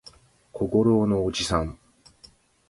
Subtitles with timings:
[0.51, 1.77] 小五郎のおじさん